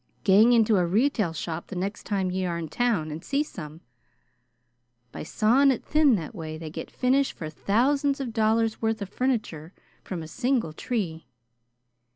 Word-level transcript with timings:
Gang 0.23 0.51
into 0.51 0.77
a 0.77 0.85
retail 0.87 1.31
shop 1.31 1.67
the 1.67 1.75
next 1.75 2.05
time 2.07 2.31
ye 2.31 2.43
are 2.43 2.57
in 2.57 2.69
town 2.69 3.11
and 3.11 3.23
see 3.23 3.43
some. 3.43 3.81
By 5.11 5.21
sawin' 5.21 5.69
it 5.69 5.85
thin 5.85 6.15
that 6.15 6.33
way 6.33 6.57
they 6.57 6.71
get 6.71 6.89
finish 6.89 7.31
for 7.33 7.51
thousands 7.51 8.19
of 8.19 8.33
dollars' 8.33 8.81
worth 8.81 9.03
of 9.03 9.09
furniture 9.09 9.73
from 10.03 10.23
a 10.23 10.27
single 10.27 10.73
tree. 10.73 11.27